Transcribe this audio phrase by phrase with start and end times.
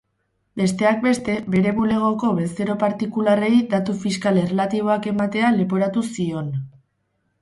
[0.59, 6.65] Besteak beste, bere bulegoko bezero partikularrei datu fiskal erlatiboak ematea leporatu zioni.